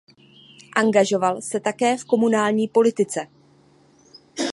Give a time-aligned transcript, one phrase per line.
[0.75, 3.27] Angažoval se také v komunální politice.